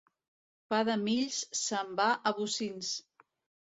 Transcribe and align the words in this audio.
Pa 0.73 0.79
de 0.89 0.95
mills 1.03 1.39
se'n 1.63 1.95
va 2.03 2.11
a 2.33 2.37
bocins. 2.43 2.95